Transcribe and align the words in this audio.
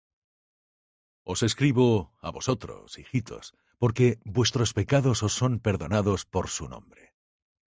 Os 1.31 1.39
escribo 1.49 1.87
á 2.27 2.29
vosotros, 2.37 2.83
hijitos, 3.01 3.45
porque 3.81 4.05
vuestros 4.37 4.69
pecados 4.79 5.17
os 5.27 5.33
son 5.39 5.53
perdonados 5.65 6.19
por 6.33 6.45
su 6.55 6.65
nombre. 6.73 7.03